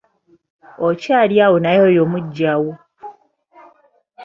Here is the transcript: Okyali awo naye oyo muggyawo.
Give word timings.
Okyali 0.87 1.35
awo 1.45 1.57
naye 1.63 1.79
oyo 1.89 2.03
muggyawo. 2.11 2.71